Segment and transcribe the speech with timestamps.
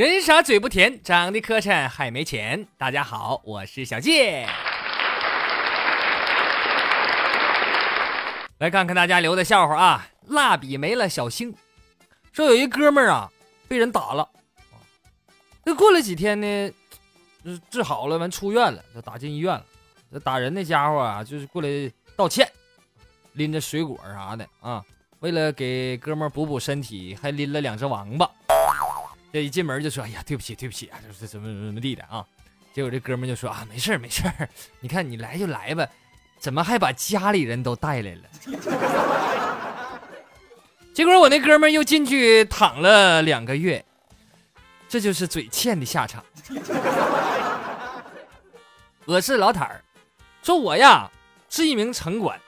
[0.00, 2.66] 人傻嘴不甜，长得磕碜还没钱。
[2.78, 4.48] 大家好，我是小健。
[8.56, 10.08] 来看看大家留的笑话啊！
[10.28, 11.54] 蜡笔没了，小星
[12.32, 13.30] 说有一哥们儿啊
[13.68, 14.26] 被人打了，
[15.64, 16.72] 那过了几天呢，
[17.70, 19.66] 治好了，完出院了，就打进医院了。
[20.10, 21.68] 这打人那家伙啊，就是过来
[22.16, 22.50] 道歉，
[23.34, 24.82] 拎着水果啥的啊，
[25.18, 28.26] 为了给哥们儿补补身体，还拎了两只王八。
[29.32, 32.24] 这一进门就说：“哎呀，对不起，对不起啊，这是怎么怎么地的啊？”
[32.74, 34.22] 结果这哥们就说：“啊，没事没事
[34.80, 35.86] 你看你来就来吧，
[36.38, 38.22] 怎么还把家里人都带来了？”
[40.92, 43.84] 结果我那哥们又进去躺了两个月，
[44.88, 46.24] 这就是嘴欠的下场。
[49.04, 49.82] 我是老坦儿，
[50.42, 51.08] 说我呀
[51.48, 52.38] 是一名城管，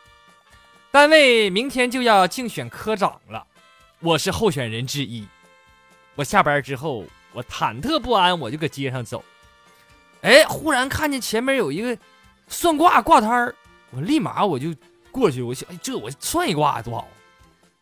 [0.91, 3.47] 单位明天就要竞选科长了，
[4.01, 5.27] 我是候选人之一。
[6.15, 9.25] 我下班之后，我忐忑不安，我就搁街上走。
[10.21, 11.97] 哎，忽然看见前面有一个
[12.49, 13.55] 算卦挂摊儿，
[13.91, 14.75] 我立马我就
[15.11, 17.09] 过去，我想，哎，这我算一卦多好，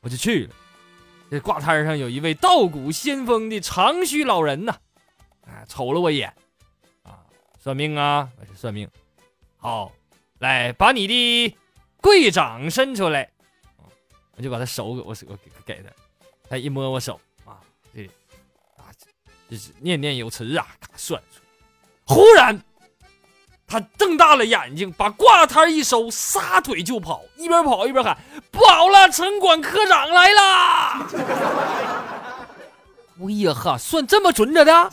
[0.00, 0.54] 我就去了。
[1.30, 4.74] 这挂摊上有一位道骨仙风的长须老人呐，
[5.42, 6.32] 啊，瞅了我一眼，
[7.02, 7.18] 啊，
[7.58, 8.88] 算命啊，我是算命。
[9.56, 9.92] 好，
[10.38, 11.56] 来把你的
[11.98, 13.30] 贵掌伸出来，
[14.36, 15.90] 我就把他手给我我给给他，
[16.48, 17.20] 他一摸我手。
[19.50, 21.40] 这是念念有词啊，算出。
[22.04, 22.62] 忽然，
[23.66, 28.16] 他瞪大了眼睛，把挂摊一收，撒腿就跑，一边跑一边喊
[28.52, 31.08] ：“不好了，城管科长来啦！”
[33.22, 34.90] 哎呀哈，算这么准着的？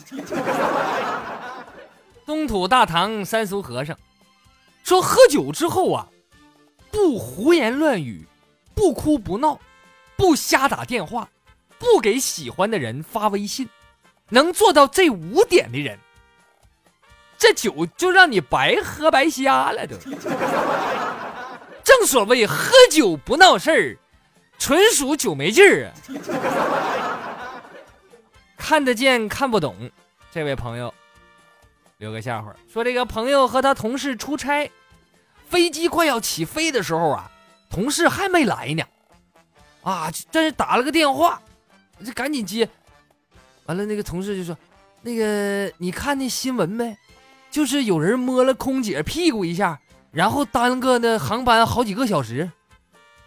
[2.26, 3.96] 东土大唐三俗和尚
[4.82, 6.08] 说：喝酒之后啊，
[6.90, 8.26] 不胡言乱语，
[8.74, 9.58] 不哭不闹，
[10.16, 11.30] 不瞎打电话，
[11.78, 13.66] 不给喜欢的人发微信。
[14.28, 15.98] 能做到这五点的人，
[17.38, 19.96] 这酒就让你白喝白瞎了都。
[21.82, 23.96] 正所谓喝酒不闹事儿，
[24.58, 25.92] 纯属酒没劲儿啊。
[28.56, 29.90] 看得见看不懂，
[30.30, 30.92] 这位朋友
[31.96, 34.70] 留个笑话，说这个朋友和他同事出差，
[35.48, 37.30] 飞机快要起飞的时候啊，
[37.70, 38.84] 同事还没来呢，
[39.82, 41.40] 啊，这是打了个电话，
[42.04, 42.68] 这赶紧接。
[43.68, 44.56] 完了，那个同事就说
[45.02, 46.96] ：“那个，你看那新闻没？
[47.50, 49.78] 就是有人摸了空姐屁股一下，
[50.10, 52.50] 然后耽搁那航班好几个小时。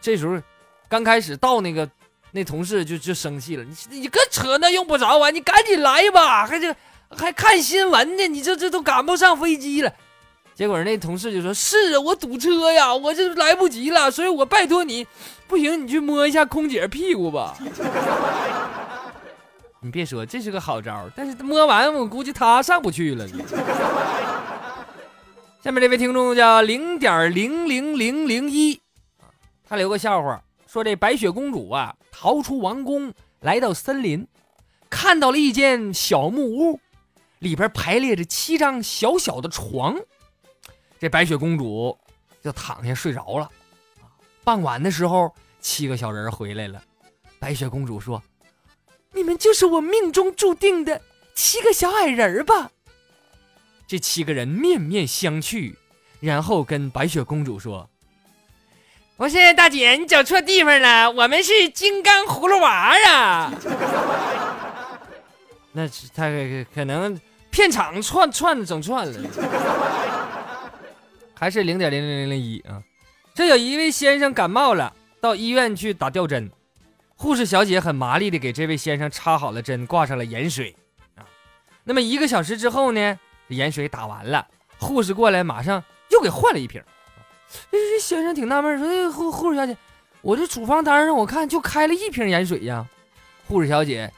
[0.02, 0.42] 这时候，
[0.90, 1.88] 刚开始到那个
[2.32, 5.30] 那同事就就生气了：你你跟扯那用不着啊！
[5.30, 6.76] 你赶紧来吧，还这
[7.10, 8.28] 还看新闻呢？
[8.28, 9.94] 你这这都赶不上飞机了。
[10.56, 15.06] 结果那同事就说：是啊，我堵车呀，我这来不及了，所以我拜托你，
[15.48, 17.56] 不行，你去摸一下空姐屁股吧。”
[19.84, 23.28] 你别说，这是个好招但是摸完我估计他上不去了。
[25.64, 28.80] 下面这位听众叫零点零零零零一
[29.68, 34.28] 他留个笑话，说这白雪公主啊逃出王宫，来到森林，
[34.88, 36.80] 看到了一间小木屋，
[37.40, 39.98] 里边排列着七张小小的床，
[41.00, 41.98] 这白雪公主
[42.44, 43.50] 就躺下睡着了。
[44.44, 46.80] 傍晚的时候，七个小人回来了，
[47.40, 48.22] 白雪公主说。
[49.14, 51.02] 你们就是我命中注定的
[51.36, 52.72] 七个小矮人儿吧？
[53.88, 55.76] 这七个人面面相觑，
[56.22, 57.90] 然后跟白雪公主说
[59.18, 63.54] ：“不是大姐，你找错地方了，我们是金刚葫芦娃啊！”
[65.74, 66.30] 那是他
[66.74, 69.30] 可能片场串串整串了，
[71.34, 72.82] 还是零点零零零零一啊？
[73.34, 76.50] 这有一位先生感冒了，到医院去打吊针。
[77.22, 80.76] 护士小姐很麻利的给这位先生插好了针，挂上了盐水，
[81.16, 81.22] 啊，
[81.84, 84.48] 那么一个小时之后呢，盐水打完了，
[84.80, 86.82] 护士过来马上又给换了一瓶。
[87.70, 89.78] 这这先生挺纳闷，说护护士小姐，
[90.22, 92.84] 我这处方单上我看就开了一瓶盐水呀。
[93.48, 94.12] 护士小姐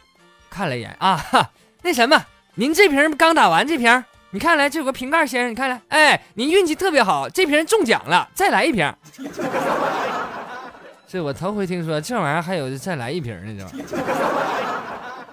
[0.49, 1.51] 看了一眼，啊哈，
[1.81, 2.25] 那什么，
[2.55, 8.89] 您这瓶刚打完这瓶，你看来这有个瓶盖，先生，你看来，哎，您运气特别好，这瓶中奖了，再来一瓶。
[11.13, 15.25] 这我头回听说，这玩意儿还有再来一瓶呢，这玩意儿。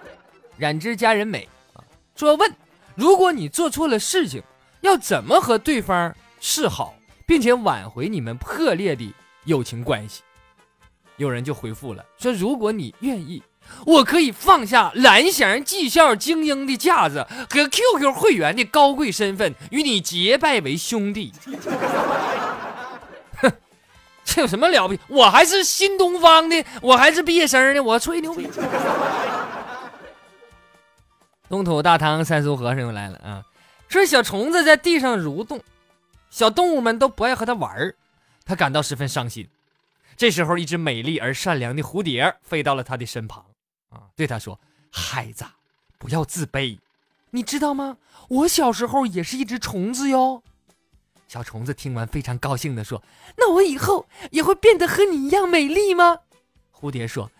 [0.59, 1.81] 染指佳人美啊，
[2.15, 2.53] 说问，
[2.94, 4.43] 如果你做错了事情，
[4.82, 6.94] 要怎么和对方示好，
[7.27, 9.11] 并且挽回你们破裂的
[9.47, 10.21] 友情关系？
[11.17, 13.43] 有人就回复了，说如果你愿意，
[13.87, 21.33] 我可以放下蓝翔技校精英的架子和 QQ 会员的高贵身份，与你结拜为兄弟。
[24.32, 25.00] 这有什么了不起？
[25.09, 28.49] 我还是新东方的，我还是毕业生呢，我吹牛逼。
[31.49, 33.44] 东土大唐三苏和尚又来了啊！
[33.88, 35.61] 说小虫子在地上蠕动，
[36.31, 37.97] 小动物们都不爱和它玩儿，
[38.44, 39.49] 他感到十分伤心。
[40.17, 43.44] 这时候，一只美丽而善良的蝴蝶飞到了它的身旁，
[43.88, 44.61] 啊，对它说
[44.93, 45.44] ：“孩子，
[45.99, 46.79] 不要自卑，
[47.31, 47.97] 你知道吗？
[48.29, 50.44] 我小时候也是一只虫子哟。”
[51.31, 53.00] 小虫子听完非常高兴地说
[53.38, 56.19] ：“那我以后也会变得和你一样美丽吗？”
[56.77, 57.31] 蝴蝶说：“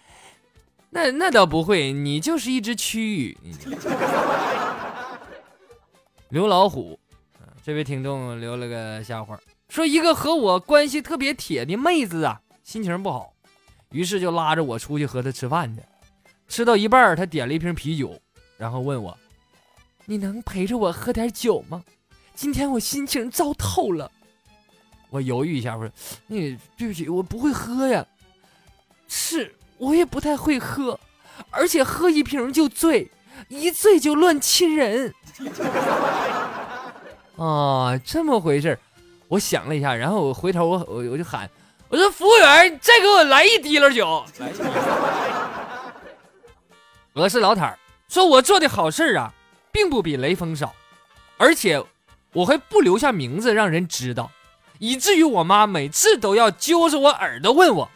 [0.91, 3.37] 那那倒不会，你就是一只蛆。”
[6.31, 7.01] 刘老虎，
[7.65, 9.37] 这位听众留了个笑话，
[9.69, 13.35] 说一个和我关系特别铁的妹子啊，心情不好，
[13.91, 15.83] 于是就拉着我出去和她吃饭去。
[16.47, 18.17] 吃到一半，她点了一瓶啤酒，
[18.57, 19.19] 然后问我
[20.07, 21.83] ：“你能陪着我喝点酒吗？
[22.41, 24.11] 今天我心情糟透了。”
[25.13, 25.93] 我犹豫一下，我说
[26.27, 26.39] ：“那
[26.75, 28.03] 对不起，我不会喝呀。
[29.09, 30.99] 是我也不太会喝，
[31.51, 33.11] 而且喝一瓶就醉，
[33.49, 35.13] 一醉就乱亲人。
[37.37, 38.79] ”啊，这么回事
[39.29, 41.51] 我想了一下，然后我回头我我我就喊，
[41.91, 44.25] 我说服务员，再给我来一滴了酒。
[47.13, 47.79] 我是老坦
[48.09, 49.31] 说我做的好事啊，
[49.71, 50.75] 并不比雷锋少，
[51.37, 51.85] 而且
[52.33, 54.31] 我会不留下名字让人知道，
[54.79, 57.91] 以至于我妈每次都要揪着我耳朵问我，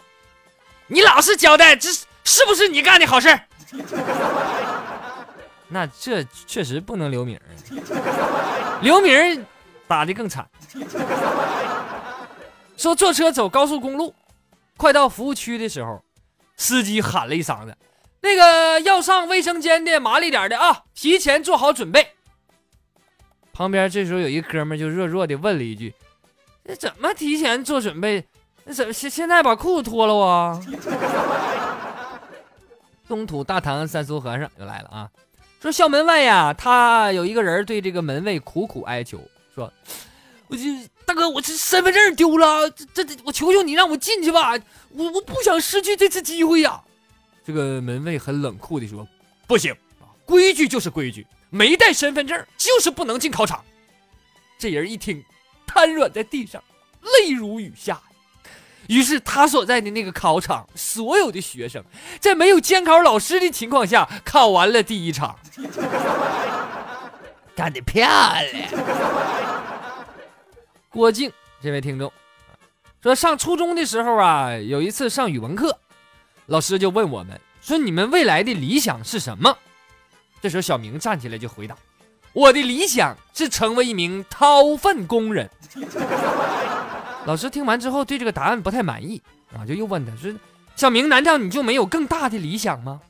[0.88, 1.88] 你老实交代，这
[2.24, 3.40] 是不是你干的好事？
[5.68, 7.40] 那这确实不能留名
[8.80, 9.44] 留名
[9.88, 10.48] 打的更惨。
[12.76, 14.14] 说坐车走高速公路，
[14.76, 16.02] 快到服务区的时候，
[16.56, 17.76] 司机喊了一嗓子
[18.20, 22.13] ：“那个要上卫生间的，麻利点的啊，提前做好准备。”
[23.54, 25.94] 旁边这时候有一哥们就弱弱的问了一句
[26.64, 28.24] ：“那怎么提前做准备？
[28.64, 30.60] 那怎么现现在把裤子脱了啊？”
[33.06, 35.08] 东土大唐三苏和尚又来了啊！
[35.60, 39.20] 说校门外呀，他有一个人对这个门卫苦苦哀求，
[39.54, 39.72] 说
[40.48, 40.62] ：“我这
[41.06, 44.58] 大哥，我这身份证丢了，这这我求求你让我进去吧，
[44.90, 46.82] 我我不想失去这次机会呀。”
[47.46, 49.06] 这个门卫很冷酷的说
[49.46, 49.74] ：“不行，
[50.24, 53.64] 规矩就是规矩，没带身份证就是不能进考场。”
[54.58, 55.24] 这人一听，
[55.64, 56.62] 瘫软在地上，
[57.00, 58.00] 泪如雨下。
[58.88, 61.82] 于是他所在的那个考场，所有的学生
[62.20, 65.38] 在没有监考老师的情况下考完了第一场，
[67.54, 68.06] 干得漂
[68.52, 68.68] 亮！
[70.90, 72.12] 郭靖这位听众
[73.02, 75.78] 说，上初中的时候啊，有一次上语文课，
[76.46, 79.56] 老师就问我们说：“你们未来的理想是什么？”
[80.44, 81.74] 这时候小明站起来就回答
[82.34, 85.48] ：“我的理想是成为一名掏粪工人。”
[87.24, 89.22] 老师听完之后对这个答案不太满意
[89.56, 90.30] 啊，就又问他说
[90.76, 93.00] ：“小明，难道你就没有更大的理想吗？”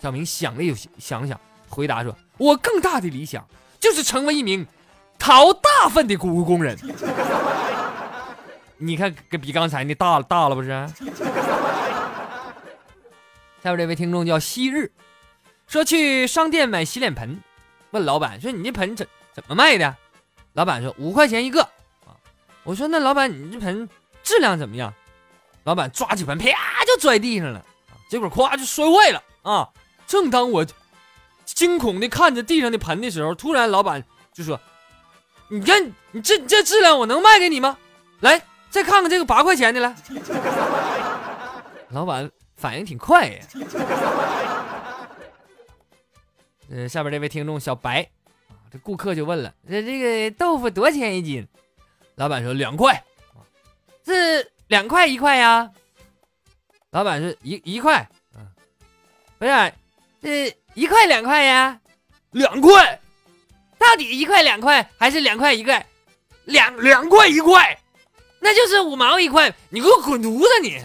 [0.00, 1.38] 小明想了又想想，
[1.68, 3.46] 回答说：“我更大的理想
[3.78, 4.66] 就是成为一名
[5.18, 6.74] 掏大粪的工工人。
[8.78, 10.70] 你看，比刚才那大了大了不是？”
[13.62, 14.90] 下面这位听众叫昔日，
[15.72, 17.42] 说去商店买洗脸盆，
[17.92, 19.96] 问老板说：“你这盆怎怎么卖的？”
[20.52, 21.62] 老板说：“五块钱一个。”
[22.04, 22.12] 啊
[22.62, 23.88] 我说：“那老板，你这盆
[24.22, 24.92] 质量怎么样？”
[25.64, 26.50] 老板抓起盆，啪
[26.86, 27.64] 就摔地上了，
[28.10, 29.66] 结果咵就摔坏了啊！
[30.06, 30.66] 正当我
[31.46, 34.60] 惊恐的看着地上的盆的时候，突然老板就说
[35.48, 37.78] ：“你看，你这这质量，我能卖给你吗？
[38.20, 39.94] 来，再看看这个八块钱的来。”
[41.88, 43.40] 老板反应挺快呀。
[46.74, 48.00] 呃，下边这位听众小白
[48.48, 51.46] 啊，这顾客就问了：“这这个豆腐多少钱一斤？”
[52.16, 53.04] 老板说两块，
[54.06, 55.70] 是两块一块呀。
[56.90, 58.46] 老板是一一块，嗯，
[59.38, 59.72] 不是，
[60.22, 61.78] 这一块两块呀，
[62.30, 62.98] 两块，
[63.76, 65.86] 到底一块两块还是两块一块？
[66.46, 67.78] 两两块一块，
[68.40, 69.54] 那就是五毛一块。
[69.68, 70.80] 你给我滚犊子你！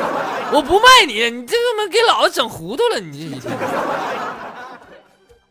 [0.52, 3.00] 我不卖你，你这他妈给老子整糊涂了！
[3.00, 3.50] 你这一天。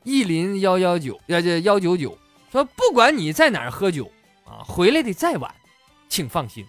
[0.03, 2.17] 意林幺幺九要这幺九九
[2.51, 4.09] 说，不管你在哪儿喝酒。
[4.45, 5.53] 啊，回来的再晚，
[6.07, 6.65] 请放心，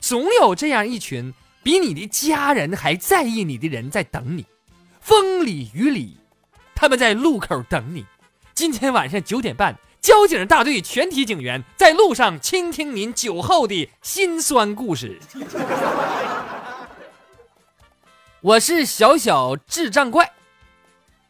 [0.00, 1.30] 总有这样一群
[1.62, 4.46] 比你的家人还在意你的人在等你，
[5.02, 6.16] 风里雨里，
[6.74, 8.06] 他们在路口等你。
[8.54, 15.20] 今天晚上九点半，交警大队全体警员在路上倾听您酒后的辛酸故事。
[18.40, 20.32] 我是小小智障怪，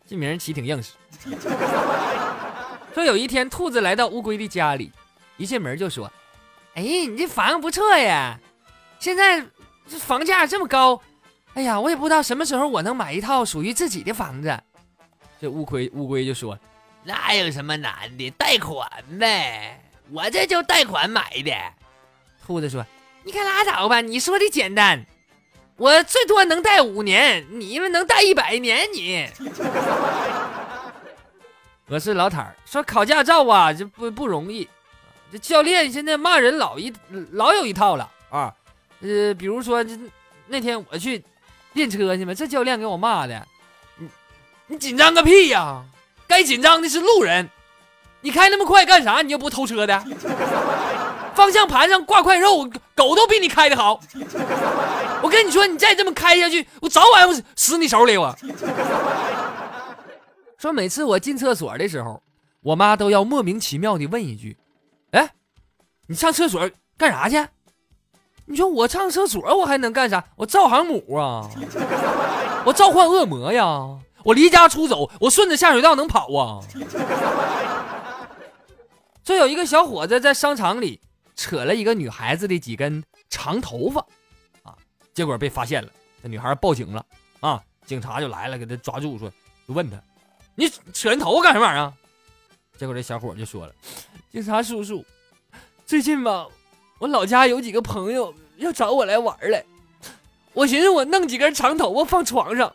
[0.06, 0.92] 这名起挺硬实。
[2.94, 4.90] 说有一天，兔子来到乌龟的家里。
[5.36, 6.10] 一进门就说
[6.74, 8.38] ：“哎，你这房子不错呀，
[8.98, 9.40] 现在
[9.88, 11.00] 这房价这么高，
[11.54, 14.58] 哎呀，我也不知道什么时候我能买一套属于自己的房子。”
[15.40, 16.58] 这乌龟乌龟就说
[17.04, 18.28] ：“哪有什么难的？
[18.32, 18.86] 贷款
[19.18, 21.52] 呗，我这就贷款买的。
[22.44, 22.84] 兔子说
[23.24, 25.06] ：“你可拉倒吧，你说的简单，
[25.76, 28.86] 我最多能贷五年，你们能贷一百年？
[28.92, 29.26] 你。”
[31.90, 34.68] 我是老坦儿，说考驾照啊，这不不容易。
[35.32, 36.92] 这教练现在骂人老一
[37.32, 38.54] 老有一套了啊。
[39.00, 39.98] 呃，比如说这
[40.46, 41.20] 那天我去
[41.72, 43.44] 练车去嘛，这教练给我骂的，
[43.96, 44.08] 你
[44.68, 45.82] 你紧张个屁呀！
[46.28, 47.50] 该紧张的是路人，
[48.20, 49.20] 你开那么快干啥？
[49.22, 50.04] 你又不偷车的，
[51.34, 54.00] 方向盘上挂块肉，狗都比你开的好。
[55.22, 58.32] 我跟你说，你再这么开下去，我早晚我死你手里我。
[60.60, 62.22] 说每次我进厕所的时候，
[62.60, 64.58] 我妈都要莫名其妙的问一句
[65.12, 65.32] ：“哎，
[66.06, 67.48] 你上厕所干啥去？”
[68.44, 70.22] 你说我上厕所我还能干啥？
[70.36, 71.48] 我造航母啊，
[72.66, 76.60] 我召唤恶魔呀，我离家出走，我顺着下水道能跑啊。
[79.24, 81.00] 这有一个小伙子在商场里
[81.36, 84.00] 扯了一个女孩子的几根长头发，
[84.62, 84.76] 啊，
[85.14, 85.88] 结果被发现了，
[86.20, 87.02] 那女孩报警了
[87.40, 89.32] 啊，警察就来了，给他抓住，说
[89.66, 89.96] 就问他。
[90.54, 91.92] 你扯人头发干什么玩意儿？
[92.78, 93.74] 结果这小伙就说了
[94.32, 95.04] ：“警察叔叔，
[95.86, 96.46] 最近吧，
[96.98, 99.64] 我老家有几个朋友要找我来玩来，
[100.52, 102.74] 我寻思我弄几根长头发放床上，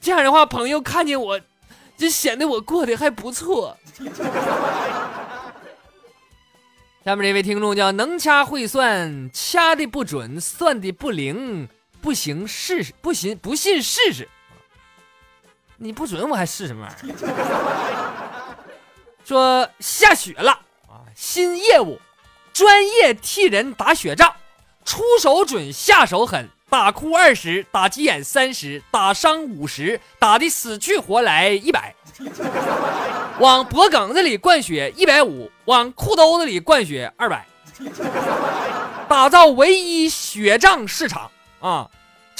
[0.00, 1.40] 这样的话朋友看见我，
[1.96, 3.76] 就显得我过得还不错。”
[7.02, 11.66] 下面这位听众叫能掐会算，掐的不准，算的不灵，
[12.00, 14.28] 不行试试，不行不信试试。
[15.82, 18.54] 你不准我还是什么玩意儿？
[19.24, 20.52] 说下雪了
[20.86, 21.98] 啊，新业务，
[22.52, 24.30] 专业替人打雪仗，
[24.84, 31.94] 出手准，下手狠，打哭二十，打急眼三十，打伤五十，打的死去活来一百，
[33.40, 37.46] 往脖梗子里灌血一百五，往裤兜子里灌血二百，
[39.08, 41.88] 打造唯一雪仗市场啊！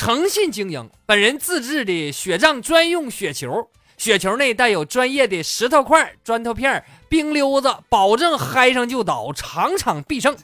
[0.00, 10.34] 诚信经营，本人自制的雪仗专用雪球，雪球内带有专业的石头块、砖头片、冰溜子，保证嗨上就倒，场场必胜。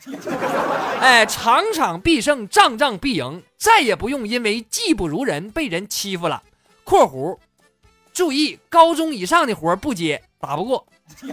[1.00, 6.42] 哎，场场必胜，仗仗必赢，再也不用因为技不如人被人欺负了。
[6.84, 7.38] （括弧）
[8.12, 10.86] 注意，高中以上的活不接，打不过。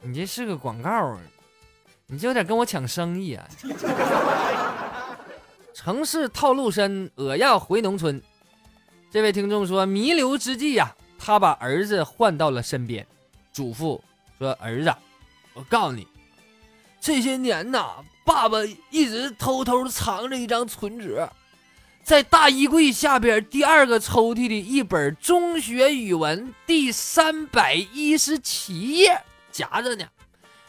[0.00, 1.18] 你这是个广告啊？
[2.06, 3.46] 你这有点跟我抢生意啊？
[5.84, 8.22] 城市套路深，我要回农村。
[9.10, 13.04] 这位听众说，弥留之际呀，他把儿子唤到了身边，
[13.52, 14.00] 嘱咐
[14.38, 14.94] 说：“儿子，
[15.54, 16.06] 我告诉你，
[17.00, 18.58] 这些年呐，爸爸
[18.90, 21.28] 一直偷偷藏着一张存折，
[22.04, 29.20] 在大衣柜下边第二个抽屉的一本中学语文第三百一十七页
[29.50, 30.06] 夹着呢，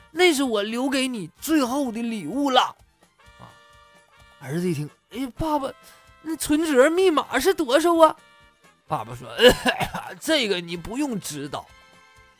[0.10, 2.62] 那是我留给你最后的礼物了。”
[3.38, 3.46] 啊
[4.42, 5.72] 儿子一听，哎，爸爸，
[6.22, 8.16] 那存折密码是多少啊？
[8.88, 9.30] 爸爸说
[10.20, 11.66] ：“这个你不用知道。”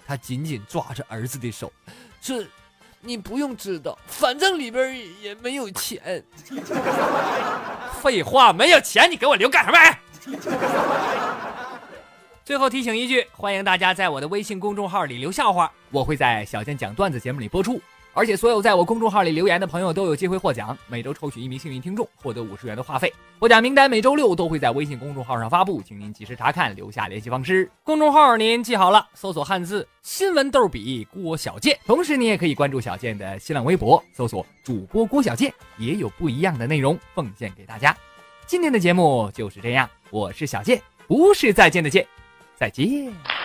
[0.06, 1.72] 他紧紧抓着儿子的手，
[2.22, 2.46] 这
[3.00, 6.24] 你不用知道，反正里边也没有钱。
[8.02, 9.78] 废话，没有钱你给我留干什么？
[12.44, 17.82] 最后提醒一句，欢迎大家在我的微信公众号里留笑话，我会在小健讲段子节目里播出。
[18.14, 23.12] 而且所有在我公众号里留言的朋友都有机会获奖，每周抽取一名幸运听众，获得五十元的话费。
[23.40, 27.70] 获奖名单每周六都会在微信公众号上发布，请您及时查看，留下联系方式。
[27.84, 31.78] 公众号您记好了，搜索汉字新闻逗比郭小贱。
[31.86, 37.96] 同时，你也可以关注小贱的新浪微博，搜索主播郭小贱，也有不一样的内容奉献给大家。
[38.46, 42.06] 今天的节目就是这样，我是小贱，不是再见的见，
[42.56, 43.43] 再见。